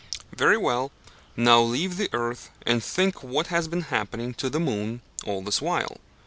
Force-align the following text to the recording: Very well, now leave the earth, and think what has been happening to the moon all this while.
Very 0.35 0.57
well, 0.57 0.91
now 1.37 1.61
leave 1.61 1.97
the 1.97 2.09
earth, 2.11 2.49
and 2.65 2.83
think 2.83 3.21
what 3.21 3.45
has 3.53 3.67
been 3.67 3.81
happening 3.93 4.33
to 4.33 4.49
the 4.49 4.59
moon 4.59 5.01
all 5.27 5.43
this 5.43 5.61
while. 5.61 5.97